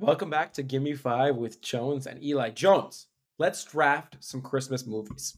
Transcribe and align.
Welcome 0.00 0.30
back 0.30 0.52
to 0.52 0.62
Gimme 0.62 0.94
Five 0.94 1.34
with 1.34 1.60
Jones 1.60 2.06
and 2.06 2.22
Eli 2.22 2.50
Jones. 2.50 3.08
Let's 3.36 3.64
draft 3.64 4.16
some 4.20 4.40
Christmas 4.40 4.86
movies. 4.86 5.36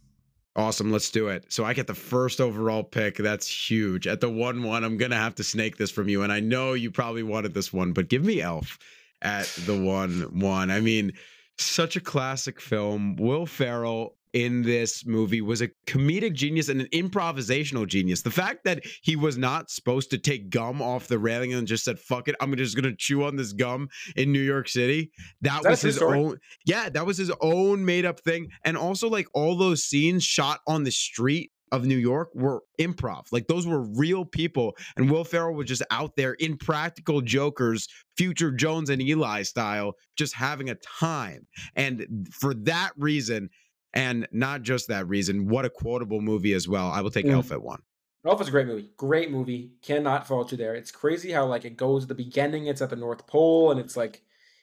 Awesome, 0.54 0.92
let's 0.92 1.10
do 1.10 1.28
it. 1.28 1.50
So 1.50 1.64
I 1.64 1.72
get 1.72 1.86
the 1.86 1.94
first 1.94 2.42
overall 2.42 2.82
pick. 2.82 3.16
That's 3.16 3.48
huge. 3.48 4.06
At 4.06 4.20
the 4.20 4.28
1 4.28 4.62
1, 4.62 4.84
I'm 4.84 4.98
going 4.98 5.12
to 5.12 5.16
have 5.16 5.34
to 5.36 5.42
snake 5.42 5.78
this 5.78 5.90
from 5.90 6.10
you. 6.10 6.22
And 6.22 6.30
I 6.30 6.40
know 6.40 6.74
you 6.74 6.90
probably 6.90 7.22
wanted 7.22 7.54
this 7.54 7.72
one, 7.72 7.94
but 7.94 8.10
give 8.10 8.22
me 8.22 8.42
Elf 8.42 8.78
at 9.22 9.46
the 9.64 9.80
1 9.80 10.38
1. 10.38 10.70
I 10.70 10.80
mean, 10.80 11.14
such 11.56 11.96
a 11.96 12.00
classic 12.00 12.60
film. 12.60 13.16
Will 13.16 13.46
Ferrell 13.46 14.18
in 14.32 14.62
this 14.62 15.04
movie 15.06 15.40
was 15.40 15.60
a 15.60 15.68
comedic 15.86 16.34
genius 16.34 16.68
and 16.68 16.80
an 16.80 16.88
improvisational 16.92 17.86
genius. 17.86 18.22
The 18.22 18.30
fact 18.30 18.64
that 18.64 18.84
he 19.02 19.16
was 19.16 19.36
not 19.36 19.70
supposed 19.70 20.10
to 20.10 20.18
take 20.18 20.50
gum 20.50 20.80
off 20.80 21.08
the 21.08 21.18
railing 21.18 21.52
and 21.52 21.66
just 21.66 21.84
said, 21.84 21.98
fuck 21.98 22.28
it, 22.28 22.36
I'm 22.40 22.54
just 22.56 22.76
gonna 22.76 22.94
chew 22.96 23.24
on 23.24 23.36
this 23.36 23.52
gum 23.52 23.88
in 24.16 24.32
New 24.32 24.40
York 24.40 24.68
City. 24.68 25.10
That 25.40 25.64
was 25.64 25.82
his 25.82 25.96
story? 25.96 26.18
own 26.18 26.38
yeah, 26.64 26.88
that 26.90 27.06
was 27.06 27.18
his 27.18 27.32
own 27.40 27.84
made 27.84 28.04
up 28.04 28.20
thing. 28.20 28.48
And 28.64 28.76
also 28.76 29.08
like 29.08 29.26
all 29.34 29.56
those 29.56 29.82
scenes 29.82 30.24
shot 30.24 30.60
on 30.66 30.84
the 30.84 30.92
street 30.92 31.50
of 31.72 31.84
New 31.84 31.96
York 31.96 32.30
were 32.34 32.62
improv. 32.80 33.26
Like 33.30 33.46
those 33.46 33.66
were 33.66 33.82
real 33.82 34.24
people. 34.24 34.76
And 34.96 35.10
Will 35.10 35.24
Ferrell 35.24 35.54
was 35.54 35.66
just 35.66 35.82
out 35.90 36.16
there 36.16 36.36
Impractical 36.40 37.20
Jokers, 37.20 37.88
future 38.16 38.50
Jones 38.50 38.90
and 38.90 39.00
Eli 39.00 39.42
style, 39.42 39.94
just 40.16 40.34
having 40.34 40.68
a 40.68 40.74
time. 40.74 41.46
And 41.76 42.28
for 42.32 42.54
that 42.54 42.90
reason, 42.96 43.50
and 43.92 44.26
not 44.32 44.62
just 44.62 44.88
that 44.88 45.08
reason, 45.08 45.48
what 45.48 45.64
a 45.64 45.70
quotable 45.70 46.20
movie 46.20 46.52
as 46.52 46.68
well. 46.68 46.90
I 46.90 47.00
will 47.00 47.10
take 47.10 47.26
mm. 47.26 47.32
Elf 47.32 47.52
at 47.52 47.62
one. 47.62 47.82
Elf 48.26 48.40
is 48.40 48.48
a 48.48 48.50
great 48.50 48.66
movie. 48.66 48.90
Great 48.96 49.30
movie. 49.30 49.72
Cannot 49.82 50.26
fault 50.26 50.52
you 50.52 50.58
there. 50.58 50.74
It's 50.74 50.90
crazy 50.90 51.32
how 51.32 51.46
like 51.46 51.64
it 51.64 51.76
goes 51.76 52.04
at 52.04 52.08
the 52.08 52.14
beginning, 52.14 52.66
it's 52.66 52.82
at 52.82 52.90
the 52.90 52.96
North 52.96 53.26
Pole, 53.26 53.70
and 53.70 53.80
it's 53.80 53.96
like 53.96 54.22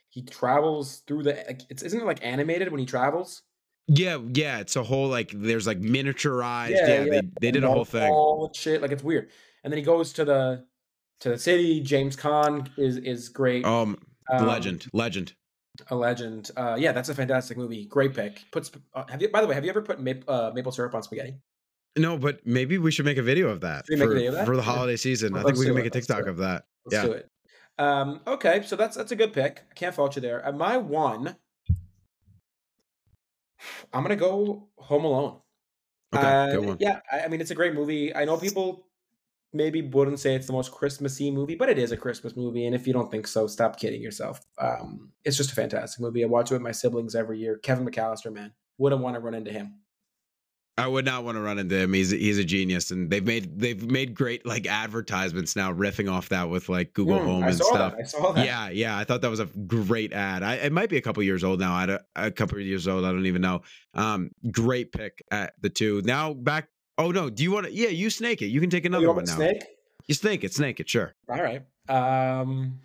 he 0.10 0.22
travels 0.22 0.98
through 1.08 1.24
the 1.24 1.44
like, 1.48 1.62
it's 1.70 1.82
isn't 1.84 2.00
it 2.00 2.06
like 2.06 2.24
animated 2.24 2.72
when 2.72 2.80
he 2.80 2.86
travels? 2.86 3.42
Yeah, 3.88 4.20
yeah. 4.34 4.60
It's 4.60 4.76
a 4.76 4.84
whole 4.84 5.08
like 5.08 5.32
there's 5.34 5.66
like 5.66 5.80
miniaturized. 5.80 6.72
Yeah, 6.72 6.88
yeah, 6.88 7.04
yeah. 7.04 7.12
They, 7.12 7.22
they 7.42 7.52
did 7.52 7.64
a 7.64 7.72
whole 7.72 7.86
thing. 7.86 8.12
All 8.12 8.52
shit. 8.54 8.82
Like 8.82 8.92
it's 8.92 9.04
weird. 9.04 9.30
And 9.64 9.74
then 9.74 9.78
he 9.78 9.84
goes 9.84 10.14
to 10.14 10.26
the 10.26 10.66
to 11.22 11.30
the 11.30 11.38
city. 11.38 11.82
James 11.82 12.16
Caan 12.16 12.70
is 12.78 12.98
is 12.98 13.30
great. 13.30 13.66
Um, 13.66 13.98
um 14.32 14.46
legend, 14.46 14.86
legend 14.94 15.34
a 15.90 15.96
legend. 15.96 16.52
Uh, 16.56 16.76
yeah, 16.78 16.92
that's 16.92 17.10
a 17.10 17.16
fantastic 17.16 17.58
movie. 17.58 17.86
Great 17.86 18.14
pick. 18.14 18.44
Puts. 18.52 18.72
Uh, 18.94 19.04
have 19.10 19.22
you? 19.22 19.30
By 19.30 19.42
the 19.42 19.48
way, 19.48 19.56
have 19.56 19.64
you 19.64 19.70
ever 19.70 19.82
put 19.82 20.00
maple, 20.00 20.34
uh, 20.34 20.52
maple 20.54 20.72
syrup 20.72 20.94
on 20.96 21.04
spaghetti? 21.04 21.36
No, 21.98 22.18
but 22.18 22.46
maybe 22.46 22.78
we 22.78 22.92
should 22.92 23.06
make 23.06 23.18
a 23.18 23.24
video 23.24 23.50
of 23.50 23.62
that, 23.62 23.88
for, 23.88 23.94
of 23.94 24.34
that? 24.34 24.46
for, 24.46 24.56
the 24.56 24.62
holiday 24.62 24.96
season. 24.96 25.36
I 25.36 25.44
think 25.44 25.58
we 25.58 25.66
can 25.66 25.76
make 25.76 25.86
a 25.86 25.90
TikTok 25.90 26.28
of 26.28 26.38
that. 26.38 26.66
Let's 26.86 26.94
yeah. 26.94 27.02
do 27.04 27.12
it. 27.14 27.30
Um, 27.80 28.22
okay, 28.28 28.64
so 28.64 28.76
that's 28.76 28.96
that's 28.96 29.12
a 29.12 29.16
good 29.16 29.34
pick. 29.34 29.64
I 29.70 29.74
can't 29.74 29.94
fault 29.94 30.16
you 30.16 30.22
there. 30.22 30.44
At 30.44 30.56
my 30.56 30.78
one, 30.78 31.36
I'm 33.94 34.04
gonna 34.04 34.16
go 34.16 34.68
Home 34.78 35.06
Alone. 35.06 35.40
Okay, 36.16 36.26
uh, 36.26 36.52
good 36.52 36.66
one. 36.66 36.78
Yeah, 36.80 37.00
I, 37.12 37.22
I 37.22 37.28
mean 37.28 37.42
it's 37.42 37.52
a 37.52 37.56
great 37.56 37.74
movie. 37.74 38.16
I 38.16 38.26
know 38.26 38.38
people 38.38 38.87
maybe 39.58 39.82
wouldn't 39.82 40.20
say 40.20 40.36
it's 40.36 40.48
the 40.48 40.54
most 40.54 40.72
Christmassy 40.72 41.32
movie, 41.32 41.56
but 41.56 41.70
it 41.70 41.78
is 41.78 41.92
a 41.92 41.98
Christmas 41.98 42.36
movie. 42.36 42.66
And 42.66 42.76
if 42.76 42.88
you 42.88 42.94
don't 42.94 43.12
think 43.12 43.28
so, 43.28 43.48
stop 43.48 43.80
kidding 43.80 44.02
yourself. 44.02 44.42
Um, 44.58 45.12
it's 45.26 45.36
just 45.36 45.52
a 45.52 45.56
fantastic 45.56 46.00
movie. 46.00 46.24
I 46.24 46.28
watch 46.28 46.52
it 46.52 46.56
with 46.56 46.62
my 46.62 46.72
siblings 46.72 47.16
every 47.16 47.40
year. 47.40 47.58
Kevin 47.58 47.86
McAllister, 47.86 48.32
man, 48.32 48.54
wouldn't 48.78 49.02
want 49.02 49.16
to 49.16 49.20
run 49.20 49.34
into 49.34 49.52
him. 49.52 49.80
I 50.80 50.86
would 50.86 51.06
not 51.06 51.24
want 51.24 51.38
to 51.38 51.42
run 51.42 51.58
into 51.58 51.76
him. 51.76 51.92
He's 51.92 52.12
he's 52.12 52.38
a 52.38 52.44
genius, 52.44 52.92
and 52.92 53.10
they've 53.10 53.26
made 53.26 53.60
they've 53.60 53.84
made 53.90 54.14
great 54.14 54.46
like 54.46 54.68
advertisements 54.68 55.56
now, 55.56 55.74
riffing 55.74 56.12
off 56.12 56.30
that 56.30 56.50
with 56.50 56.70
like 56.70 56.94
Google 56.94 57.18
mm, 57.18 57.26
Home 57.26 57.44
and 57.44 57.56
stuff. 57.56 57.94
That. 57.94 58.00
I 58.00 58.04
saw 58.04 58.32
that. 58.34 58.46
Yeah, 58.46 58.70
yeah. 58.70 58.96
I 58.96 59.04
thought 59.04 59.22
that 59.22 59.32
was 59.32 59.40
a 59.40 59.46
great 59.46 60.14
ad. 60.14 60.44
I, 60.44 60.56
it 60.56 60.72
might 60.72 60.90
be 60.90 60.98
a 60.98 61.02
couple 61.02 61.24
years 61.24 61.44
old 61.44 61.60
now. 61.60 61.74
I 61.74 61.98
a 62.16 62.30
couple 62.30 62.60
of 62.60 62.64
years 62.64 62.88
old. 62.88 63.06
I 63.06 63.12
don't 63.12 63.26
even 63.26 63.42
know. 63.42 63.64
Um, 63.96 64.30
great 64.52 64.92
pick 64.92 65.24
at 65.32 65.54
the 65.60 65.70
two. 65.72 66.04
Now 66.06 66.36
back 66.36 66.70
Oh 66.98 67.12
no! 67.12 67.30
Do 67.30 67.44
you 67.44 67.52
want 67.52 67.68
to? 67.68 67.72
Yeah, 67.72 67.90
you 67.90 68.10
snake 68.10 68.42
it. 68.42 68.48
You 68.48 68.60
can 68.60 68.70
take 68.70 68.86
another 68.86 69.06
you 69.06 69.12
one 69.12 69.26
now. 69.26 69.36
Snake? 69.36 69.64
You 70.08 70.16
snake 70.16 70.44
it. 70.44 70.54
Snake 70.54 70.80
it. 70.80 70.90
Sure. 70.90 71.14
All 71.30 71.42
right. 71.42 71.64
Um. 71.88 72.80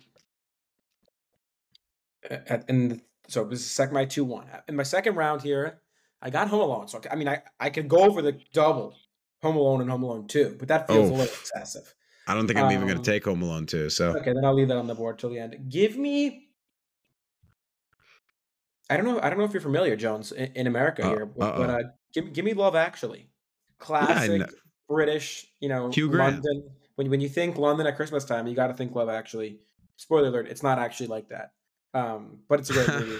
And 2.67 3.01
so 3.27 3.43
this 3.43 3.59
is 3.59 3.71
second 3.71 3.93
my 3.93 4.05
two 4.05 4.23
one. 4.23 4.45
In 4.67 4.75
my 4.75 4.83
second 4.83 5.15
round 5.15 5.41
here, 5.41 5.81
I 6.21 6.29
got 6.29 6.47
Home 6.49 6.61
Alone. 6.61 6.87
So 6.87 7.01
I 7.11 7.15
mean, 7.15 7.27
I 7.27 7.41
I 7.59 7.69
could 7.69 7.87
go 7.89 7.99
over 8.03 8.21
the 8.21 8.39
double 8.53 8.95
Home 9.41 9.55
Alone 9.55 9.81
and 9.81 9.89
Home 9.89 10.03
Alone 10.03 10.27
two, 10.27 10.55
but 10.59 10.67
that 10.67 10.87
feels 10.87 11.09
oh. 11.09 11.13
a 11.13 11.15
little 11.15 11.33
excessive. 11.33 11.93
I 12.27 12.35
don't 12.35 12.47
think 12.47 12.59
I'm 12.59 12.67
um, 12.67 12.71
even 12.71 12.87
going 12.87 13.01
to 13.01 13.11
take 13.11 13.25
Home 13.25 13.41
Alone 13.41 13.65
two. 13.65 13.89
So 13.89 14.15
okay, 14.17 14.31
then 14.31 14.45
I'll 14.45 14.53
leave 14.53 14.67
that 14.67 14.77
on 14.77 14.87
the 14.87 14.95
board 14.95 15.17
till 15.17 15.31
the 15.31 15.39
end. 15.39 15.55
Give 15.69 15.97
me. 15.97 16.49
I 18.89 18.95
don't 18.95 19.05
know. 19.05 19.19
I 19.21 19.29
don't 19.29 19.39
know 19.39 19.45
if 19.45 19.53
you're 19.53 19.61
familiar, 19.61 19.95
Jones, 19.95 20.31
in, 20.31 20.51
in 20.53 20.67
America 20.67 21.03
uh, 21.03 21.09
here, 21.09 21.25
but, 21.25 21.57
but 21.57 21.69
uh, 21.69 21.83
give 22.13 22.31
give 22.31 22.45
me 22.45 22.53
Love 22.53 22.75
Actually 22.75 23.29
classic 23.83 24.41
yeah, 24.41 24.47
British, 24.87 25.45
you 25.59 25.69
know. 25.69 25.91
London. 25.97 26.63
When 26.95 27.09
when 27.09 27.21
you 27.21 27.29
think 27.29 27.57
London 27.57 27.85
at 27.85 27.95
Christmas 27.95 28.23
time, 28.23 28.47
you 28.47 28.55
got 28.55 28.67
to 28.67 28.73
think 28.73 28.95
Love 28.95 29.09
Actually. 29.09 29.59
Spoiler 29.97 30.29
alert: 30.29 30.47
it's 30.47 30.63
not 30.63 30.79
actually 30.79 31.07
like 31.07 31.29
that, 31.29 31.51
um, 31.93 32.39
but 32.47 32.59
it's 32.59 32.69
a 32.69 32.73
great 32.73 32.87
movie. 32.99 33.19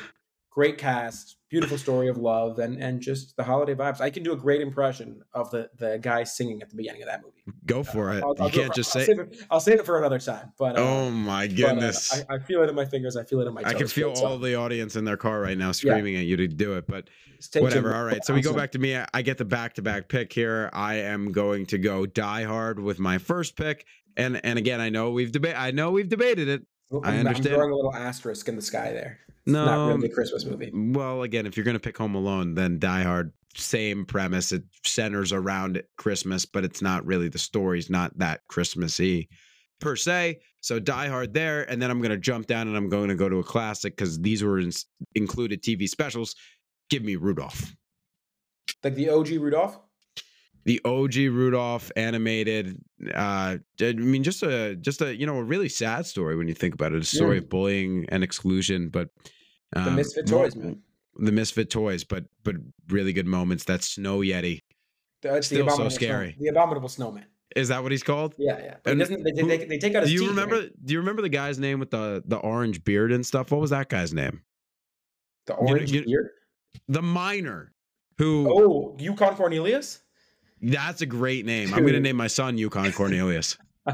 Great 0.54 0.78
cast, 0.78 1.38
beautiful 1.50 1.78
story 1.78 2.08
of 2.08 2.18
love, 2.18 2.60
and 2.60 2.82
and 2.82 3.02
just 3.02 3.36
the 3.36 3.44
holiday 3.44 3.74
vibes. 3.74 4.00
I 4.00 4.10
can 4.10 4.24
do 4.24 4.34
a 4.34 4.36
great 4.36 4.62
impression 4.62 5.22
of 5.34 5.50
the 5.50 5.70
the 5.78 5.98
guy 6.00 6.24
singing 6.24 6.62
at 6.62 6.70
the 6.70 6.76
beginning 6.76 7.02
of 7.02 7.08
that 7.08 7.22
movie. 7.24 7.58
Go 7.66 7.80
uh, 7.80 7.84
for 7.84 8.10
uh, 8.12 8.18
it. 8.18 8.24
I'll, 8.24 8.36
I'll 8.40 8.48
you 8.48 8.62
can't 8.62 8.74
just 8.74 8.96
I'll 8.96 9.02
say. 9.02 9.06
Save 9.08 9.20
it, 9.20 9.38
I'll 9.50 9.60
save 9.60 9.80
it 9.80 9.86
for 9.86 9.98
another 9.98 10.20
time. 10.20 10.54
But 10.58 10.78
uh, 10.78 10.82
oh 10.82 11.10
my 11.10 11.48
goodness, 11.48 12.10
but, 12.10 12.20
uh, 12.20 12.34
I, 12.34 12.36
I, 12.36 12.40
feel 12.40 12.62
it 12.64 12.70
in 12.70 12.76
my 12.76 12.86
fingers. 12.86 13.18
I 13.18 13.24
feel 13.24 13.42
it 13.42 13.48
in 13.48 13.54
my. 13.54 13.64
Toes. 13.64 13.74
I 13.74 13.78
can 13.78 13.88
feel 13.88 14.12
all 14.12 14.38
the 14.38 14.56
audience 14.56 14.96
in 14.96 15.06
their 15.06 15.18
car 15.18 15.42
right 15.42 15.58
now 15.58 15.72
screaming 15.72 16.14
yeah. 16.14 16.20
at 16.20 16.26
you 16.26 16.38
to 16.38 16.48
do 16.48 16.78
it, 16.78 16.88
but 16.88 17.10
whatever. 17.56 17.96
All 17.96 18.04
right, 18.04 18.24
so 18.24 18.34
we 18.34 18.42
go 18.42 18.54
back 18.54 18.72
to 18.74 18.80
me. 18.80 19.00
I 19.14 19.22
get 19.22 19.38
the 19.38 19.46
back 19.46 19.74
to 19.76 19.82
back 19.82 20.08
pick 20.08 20.32
here. 20.32 20.70
I 20.74 20.96
am 20.96 21.32
going 21.32 21.66
to 21.68 21.78
go 21.78 22.06
Die 22.06 22.44
Hard 22.44 22.80
with 22.80 23.00
my 23.00 23.18
first 23.18 23.56
pick, 23.56 23.86
and 24.16 24.40
and 24.46 24.60
again, 24.60 24.80
I 24.80 24.90
know 24.90 25.12
we've 25.12 25.32
debated. 25.32 25.58
I 25.58 25.72
know 25.72 25.92
we've 25.92 26.10
debated 26.10 26.48
it. 26.48 26.66
I 27.04 27.18
understand. 27.18 27.48
I'm 27.48 27.54
throwing 27.54 27.72
a 27.72 27.76
little 27.76 27.96
asterisk 27.96 28.48
in 28.48 28.56
the 28.56 28.62
sky 28.62 28.92
there. 28.92 29.20
It's 29.28 29.54
no, 29.54 29.66
not 29.66 29.88
really 29.88 29.94
um, 29.94 30.04
a 30.04 30.10
Christmas 30.10 30.46
movie. 30.46 30.72
Well, 30.74 31.24
again, 31.24 31.46
if 31.46 31.58
you're 31.58 31.64
going 31.64 31.76
to 31.76 31.80
pick 31.80 31.98
Home 31.98 32.16
Alone, 32.16 32.54
then 32.54 32.80
Die 32.80 33.04
Hard, 33.04 33.34
same 33.56 34.06
premise. 34.06 34.52
It 34.52 34.64
centers 34.86 35.34
around 35.34 35.82
Christmas, 35.98 36.46
but 36.46 36.64
it's 36.64 36.82
not 36.82 37.06
really 37.06 37.30
the 37.30 37.40
story's 37.40 37.90
not 37.90 38.18
that 38.20 38.42
Christmassy 38.48 39.30
per 39.80 39.96
se. 39.96 40.40
So 40.62 40.80
Die 40.80 41.08
Hard 41.08 41.34
there, 41.34 41.70
and 41.70 41.82
then 41.82 41.92
I'm 41.92 42.00
going 42.00 42.12
to 42.12 42.18
jump 42.18 42.48
down 42.48 42.68
and 42.68 42.78
I'm 42.78 42.90
going 42.90 43.10
to 43.10 43.16
go 43.16 43.28
to 43.28 43.40
a 43.40 43.44
classic 43.44 43.98
because 43.98 44.20
these 44.22 44.44
were 44.44 44.60
in, 44.60 44.72
included 45.16 45.62
TV 45.62 45.90
specials. 45.90 46.36
Give 46.90 47.04
me 47.04 47.16
Rudolph. 47.16 47.76
Like 48.84 48.96
the 48.96 49.10
OG 49.10 49.30
Rudolph 49.32 49.80
the 50.66 50.82
OG 50.86 51.16
Rudolph 51.16 51.92
animated. 51.96 52.80
Uh, 53.14 53.58
I 53.82 53.94
mean, 53.94 54.24
just 54.24 54.44
a 54.44 54.76
just 54.76 55.02
a 55.02 55.16
you 55.16 55.26
know 55.26 55.38
a 55.38 55.44
really 55.44 55.70
sad 55.70 56.06
story 56.06 56.36
when 56.36 56.48
you 56.48 56.54
think 56.54 56.74
about 56.74 56.94
it. 56.94 57.02
A 57.02 57.06
story 57.06 57.38
yeah. 57.38 57.44
of 57.44 57.50
bullying 57.50 58.06
and 58.10 58.24
exclusion, 58.24 58.90
but 58.90 59.10
um, 59.76 59.86
the 59.86 59.92
misfit 59.92 60.28
toys, 60.28 60.56
man. 60.56 60.82
The 61.16 61.32
misfit 61.32 61.70
toys, 61.70 62.04
but 62.04 62.26
but 62.44 62.56
really 62.90 63.14
good 63.14 63.28
moments. 63.28 63.66
That 63.66 63.84
snow 63.84 64.20
yeti, 64.20 64.62
That's 65.22 65.48
still 65.48 65.70
so 65.70 65.90
scary. 65.90 66.34
Snow, 66.34 66.44
the 66.44 66.50
abominable 66.50 66.90
snowman. 66.90 67.26
Is 67.56 67.68
that 67.68 67.84
what 67.84 67.92
he's 67.92 68.04
called? 68.04 68.34
Yeah, 68.38 68.58
yeah. 68.58 68.76
And 68.86 69.00
doesn't, 69.00 69.24
they, 69.24 69.32
they, 69.32 69.66
they, 69.66 69.78
take 69.78 69.94
out 69.94 70.02
his 70.02 70.10
Do 70.10 70.14
you 70.16 70.22
teeth, 70.22 70.30
remember? 70.30 70.56
Right? 70.56 70.86
Do 70.86 70.94
you 70.94 71.00
remember 71.00 71.22
the 71.22 71.30
guy's 71.30 71.60
name 71.60 71.80
with 71.80 71.92
the 71.92 72.24
the 72.26 72.38
orange 72.38 72.84
beard 72.84 73.12
and 73.12 73.26
stuff? 73.26 73.52
What 73.52 73.62
was 73.62 73.70
that 73.70 73.90
guy's 73.90 74.14
name? 74.14 74.42
The 75.46 75.54
orange 75.54 75.92
you, 75.92 76.00
you, 76.00 76.06
beard. 76.06 76.30
The 76.88 77.02
miner 77.02 77.74
who. 78.18 78.48
Oh, 78.50 78.96
Yukon 78.98 79.36
Cornelius. 79.36 80.03
That's 80.64 81.02
a 81.02 81.06
great 81.06 81.46
name. 81.46 81.74
I'm 81.74 81.82
going 81.82 81.94
to 81.94 82.00
name 82.00 82.16
my 82.16 82.28
son 82.28 82.58
Yukon 82.58 82.92
Cornelius. 82.94 83.58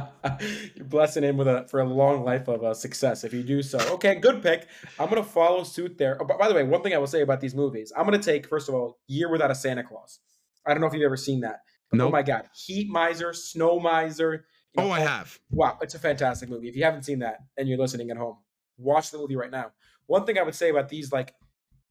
You're 0.76 0.86
blessing 0.86 1.24
him 1.24 1.36
with 1.36 1.48
a 1.48 1.66
for 1.68 1.80
a 1.80 1.84
long 1.84 2.24
life 2.24 2.48
of 2.48 2.64
uh, 2.64 2.76
success 2.76 3.24
if 3.24 3.34
you 3.34 3.42
do 3.42 3.64
so. 3.64 3.80
Okay, 3.96 4.16
good 4.16 4.44
pick. 4.44 4.68
I'm 5.00 5.10
going 5.10 5.22
to 5.22 5.28
follow 5.28 5.64
suit 5.64 5.98
there. 5.98 6.16
Oh, 6.22 6.26
by 6.26 6.48
the 6.48 6.54
way, 6.54 6.62
one 6.62 6.84
thing 6.84 6.94
I 6.94 7.00
will 7.00 7.08
say 7.08 7.22
about 7.22 7.42
these 7.42 7.56
movies, 7.56 7.92
I'm 7.98 8.06
going 8.06 8.20
to 8.20 8.24
take 8.24 8.48
first 8.48 8.70
of 8.70 8.76
all 8.76 9.00
Year 9.08 9.32
Without 9.32 9.50
a 9.50 9.56
Santa 9.56 9.84
Claus. 9.84 10.20
I 10.64 10.74
don't 10.74 10.82
know 10.82 10.88
if 10.88 10.94
you've 10.94 11.02
ever 11.02 11.18
seen 11.18 11.42
that. 11.42 11.62
No. 11.92 12.06
Nope. 12.06 12.10
Oh 12.10 12.12
my 12.12 12.22
God, 12.22 12.48
Heat 12.54 12.88
Miser, 12.88 13.34
Snow 13.34 13.80
Miser. 13.80 14.46
You 14.76 14.84
know, 14.84 14.90
oh, 14.90 14.92
I 14.92 15.00
have. 15.00 15.40
Wow, 15.50 15.80
it's 15.82 15.96
a 15.96 16.00
fantastic 16.00 16.50
movie. 16.50 16.70
If 16.70 16.76
you 16.76 16.84
haven't 16.84 17.02
seen 17.02 17.20
that 17.20 17.40
and 17.58 17.68
you're 17.68 17.80
listening 17.80 18.12
at 18.12 18.18
home, 18.18 18.38
watch 18.78 19.10
the 19.10 19.18
movie 19.18 19.36
right 19.36 19.50
now. 19.50 19.72
One 20.06 20.24
thing 20.24 20.38
I 20.38 20.44
would 20.44 20.54
say 20.54 20.70
about 20.70 20.90
these 20.90 21.12
like 21.12 21.34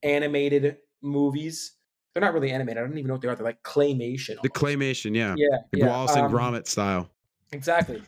animated 0.04 0.76
movies 1.02 1.72
they're 2.14 2.20
not 2.22 2.34
really 2.34 2.50
animated. 2.50 2.82
I 2.82 2.86
don't 2.86 2.96
even 2.96 3.08
know 3.08 3.14
what 3.14 3.22
they 3.22 3.28
are. 3.28 3.34
They're 3.34 3.44
like 3.44 3.62
claymation. 3.62 4.38
Almost. 4.38 4.42
The 4.42 4.50
claymation, 4.50 5.14
yeah. 5.14 5.34
Yeah. 5.36 5.58
The 5.72 5.78
yeah. 5.78 5.86
Wallace 5.86 6.16
and 6.16 6.26
um, 6.26 6.32
Gromit 6.32 6.66
style. 6.66 7.10
Exactly. 7.52 8.02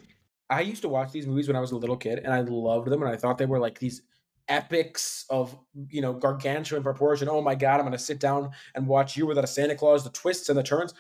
I 0.49 0.63
used 0.63 0.83
to 0.83 0.89
watch 0.89 1.13
these 1.13 1.27
movies 1.27 1.47
when 1.47 1.57
I 1.57 1.61
was 1.61 1.71
a 1.71 1.77
little 1.77 1.97
kid 1.97 2.19
and 2.19 2.33
I 2.33 2.41
loved 2.41 2.89
them 2.89 3.03
and 3.03 3.11
I 3.11 3.17
thought 3.17 3.39
they 3.39 3.47
were 3.47 3.61
like 3.61 3.79
these 3.79 4.03
epics 4.49 5.25
of 5.31 5.57
you 5.89 6.03
know 6.03 6.13
gargantuan 6.13 6.83
proportion. 6.83 7.29
Oh 7.29 7.41
my 7.41 7.55
god, 7.55 7.79
I'm 7.79 7.87
gonna 7.87 7.99
sit 7.99 8.19
down 8.19 8.51
and 8.75 8.87
watch 8.87 9.17
Year 9.17 9.27
Without 9.27 9.45
a 9.45 9.47
Santa 9.47 9.77
Claus, 9.77 10.05
the 10.05 10.11
twists 10.11 10.49
and 10.49 10.59
the 10.59 10.63
turns. 10.63 10.93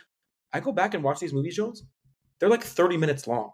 I 0.52 0.60
go 0.60 0.72
back 0.72 0.94
and 0.94 1.04
watch 1.04 1.20
these 1.20 1.32
movies, 1.32 1.56
Jones. 1.56 1.82
They're 2.38 2.48
like 2.48 2.62
30 2.62 2.96
minutes 2.96 3.26
long. 3.26 3.52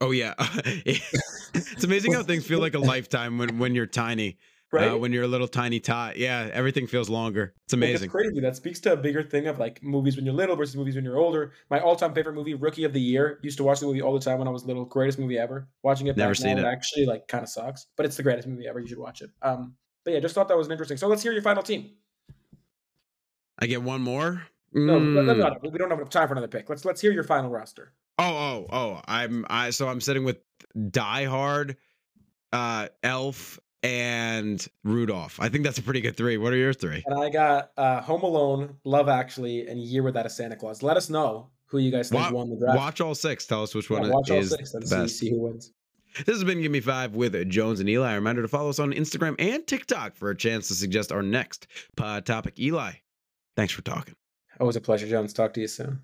Oh 0.00 0.12
yeah, 0.12 0.34
it's 0.64 1.84
amazing 1.84 2.12
how 2.12 2.22
things 2.22 2.46
feel 2.46 2.60
like 2.60 2.74
a 2.74 2.78
lifetime 2.94 3.38
when 3.38 3.58
when 3.58 3.74
you're 3.74 3.86
tiny. 3.86 4.38
Uh, 4.72 4.76
right? 4.76 4.90
Uh, 4.92 4.98
when 4.98 5.12
you're 5.12 5.24
a 5.24 5.28
little 5.28 5.48
tiny 5.48 5.80
tot. 5.80 6.16
Yeah, 6.16 6.48
everything 6.52 6.86
feels 6.86 7.08
longer. 7.08 7.54
It's 7.64 7.72
amazing. 7.72 8.06
It's 8.06 8.12
crazy. 8.12 8.40
That 8.40 8.56
speaks 8.56 8.80
to 8.80 8.92
a 8.92 8.96
bigger 8.96 9.22
thing 9.22 9.46
of 9.46 9.58
like 9.58 9.82
movies 9.82 10.16
when 10.16 10.24
you're 10.24 10.34
little 10.34 10.56
versus 10.56 10.76
movies 10.76 10.94
when 10.94 11.04
you're 11.04 11.18
older. 11.18 11.52
My 11.70 11.80
all-time 11.80 12.14
favorite 12.14 12.34
movie, 12.34 12.54
Rookie 12.54 12.84
of 12.84 12.92
the 12.92 13.00
Year. 13.00 13.40
Used 13.42 13.58
to 13.58 13.64
watch 13.64 13.80
the 13.80 13.86
movie 13.86 14.02
all 14.02 14.12
the 14.12 14.20
time 14.20 14.38
when 14.38 14.48
I 14.48 14.50
was 14.50 14.64
little. 14.64 14.84
Greatest 14.84 15.18
movie 15.18 15.38
ever. 15.38 15.68
Watching 15.82 16.06
it 16.06 16.16
never 16.16 16.34
seen 16.34 16.56
now, 16.56 16.68
it. 16.68 16.72
Actually, 16.72 17.06
like 17.06 17.26
kind 17.28 17.42
of 17.42 17.48
sucks, 17.48 17.86
but 17.96 18.06
it's 18.06 18.16
the 18.16 18.22
greatest 18.22 18.46
movie 18.46 18.66
ever. 18.68 18.80
You 18.80 18.86
should 18.86 18.98
watch 18.98 19.22
it. 19.22 19.30
Um, 19.42 19.74
but 20.04 20.14
yeah, 20.14 20.20
just 20.20 20.34
thought 20.34 20.48
that 20.48 20.56
was 20.56 20.70
interesting. 20.70 20.96
So 20.96 21.08
let's 21.08 21.22
hear 21.22 21.32
your 21.32 21.42
final 21.42 21.62
team. 21.62 21.90
I 23.58 23.66
get 23.66 23.82
one 23.82 24.00
more. 24.00 24.42
No, 24.72 24.98
mm. 25.00 25.62
we 25.62 25.78
don't 25.78 25.90
have 25.90 25.98
enough 25.98 26.10
time 26.10 26.28
for 26.28 26.34
another 26.34 26.48
pick. 26.48 26.70
Let's 26.70 26.84
let's 26.84 27.00
hear 27.00 27.12
your 27.12 27.24
final 27.24 27.50
roster. 27.50 27.92
Oh, 28.18 28.24
oh, 28.24 28.66
oh! 28.70 29.00
I'm 29.06 29.44
I 29.50 29.70
so 29.70 29.88
I'm 29.88 30.00
sitting 30.00 30.24
with 30.24 30.38
Die 30.90 31.24
Hard, 31.24 31.76
uh, 32.52 32.88
Elf, 33.02 33.58
and 33.82 34.66
Rudolph. 34.84 35.38
I 35.40 35.48
think 35.48 35.64
that's 35.64 35.78
a 35.78 35.82
pretty 35.82 36.00
good 36.00 36.16
three. 36.16 36.36
What 36.36 36.52
are 36.52 36.56
your 36.56 36.72
three? 36.72 37.02
And 37.06 37.18
I 37.18 37.30
got 37.30 37.70
uh, 37.76 38.00
Home 38.02 38.22
Alone, 38.22 38.76
Love 38.84 39.08
Actually, 39.08 39.66
and 39.66 39.80
Year 39.80 40.02
Without 40.02 40.26
a 40.26 40.30
Santa 40.30 40.56
Claus. 40.56 40.82
Let 40.82 40.96
us 40.96 41.10
know 41.10 41.50
who 41.66 41.78
you 41.78 41.90
guys 41.90 42.10
think 42.10 42.30
won 42.32 42.50
the 42.50 42.56
draft. 42.56 42.76
Watch 42.76 43.00
all 43.00 43.14
six. 43.14 43.46
Tell 43.46 43.62
us 43.62 43.74
which 43.74 43.90
yeah, 43.90 44.00
one 44.00 44.10
watch 44.10 44.30
is 44.30 44.52
all 44.52 44.58
six 44.58 44.74
and 44.74 44.82
the 44.82 44.96
best. 44.96 45.18
See, 45.18 45.26
see 45.26 45.30
who 45.30 45.42
wins. 45.42 45.72
This 46.26 46.34
has 46.34 46.42
been 46.42 46.60
Give 46.60 46.72
Me 46.72 46.80
Five 46.80 47.14
with 47.14 47.48
Jones 47.48 47.78
and 47.78 47.88
Eli. 47.88 48.14
Reminder 48.14 48.42
to 48.42 48.48
follow 48.48 48.68
us 48.68 48.80
on 48.80 48.92
Instagram 48.92 49.36
and 49.38 49.64
TikTok 49.66 50.16
for 50.16 50.30
a 50.30 50.36
chance 50.36 50.66
to 50.68 50.74
suggest 50.74 51.12
our 51.12 51.22
next 51.22 51.68
pod 51.96 52.26
topic. 52.26 52.58
Eli, 52.58 52.92
thanks 53.56 53.72
for 53.72 53.82
talking. 53.82 54.16
Always 54.58 54.76
a 54.76 54.80
pleasure, 54.80 55.06
Jones. 55.08 55.32
Talk 55.32 55.54
to 55.54 55.60
you 55.60 55.68
soon. 55.68 56.02